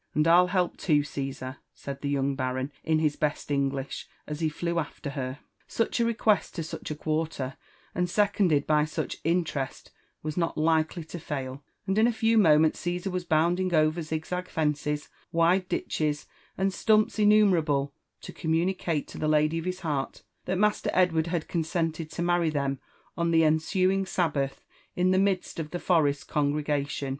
—"And 0.15 0.25
ru 0.25 0.47
help 0.47 0.77
too, 0.77 1.03
Caesar," 1.03 1.57
said 1.75 2.01
the 2.01 2.09
young 2.09 2.33
baron 2.33 2.71
in 2.83 2.97
his 2.97 3.15
best 3.15 3.51
English, 3.51 4.07
as 4.25 4.39
he 4.39 4.49
flew 4.49 4.79
after 4.79 5.11
her. 5.11 5.37
Such 5.67 5.99
a 5.99 6.05
request, 6.05 6.55
to 6.55 6.63
such 6.63 6.89
a 6.89 6.95
quarter, 6.95 7.55
and 7.93 8.09
seconded 8.09 8.65
by 8.65 8.83
such 8.85 9.17
interest, 9.23 9.91
was 10.23 10.35
not 10.35 10.57
likely 10.57 11.03
to 11.03 11.19
fail, 11.19 11.61
and 11.85 11.99
in 11.99 12.07
a 12.07 12.11
few 12.11 12.39
moments 12.39 12.79
Caesar 12.79 13.11
was 13.11 13.25
bounding 13.25 13.75
over 13.75 14.01
ziz 14.01 14.25
zag 14.25 14.47
fences, 14.47 15.07
wide 15.31 15.67
ditches, 15.69 16.25
and 16.57 16.73
stumps 16.73 17.19
innumerable, 17.19 17.93
to 18.21 18.33
communicate 18.33 19.07
to 19.09 19.19
the 19.19 19.27
lady 19.27 19.59
of 19.59 19.65
his 19.65 19.81
heart, 19.81 20.23
that 20.45 20.57
master 20.57 20.89
Edward 20.95 21.27
had 21.27 21.47
consented 21.47 22.09
to 22.09 22.23
marry 22.23 22.49
them 22.49 22.79
on 23.15 23.29
the 23.29 23.43
ensuing 23.43 24.07
Sabbath 24.07 24.65
in 24.95 25.11
the 25.11 25.19
midst 25.19 25.59
of 25.59 25.69
the 25.69 25.77
forest 25.77 26.27
congregation. 26.27 27.09